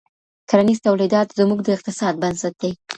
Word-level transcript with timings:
کرنیز 0.49 0.79
تولیدات 0.87 1.27
زموږ 1.39 1.59
د 1.63 1.69
اقتصاد 1.77 2.13
بنسټ 2.21 2.53
دی. 2.61 2.71